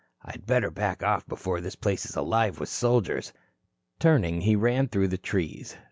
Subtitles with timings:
[0.23, 3.31] "I'd better back off before this place is alive with soldiers."
[3.99, 5.77] Turning, he ran through the trees.